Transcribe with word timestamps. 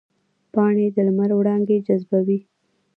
پاڼې 0.53 0.85
د 0.95 0.97
لمر 1.07 1.31
وړانګې 1.35 1.77
جذبوي 1.87 2.39